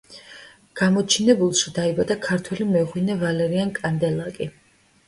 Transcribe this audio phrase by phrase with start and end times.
[0.79, 4.55] გამოჩინებულში დაიბადა ქართველი მეღვინე ვალერიან კანდელაკი.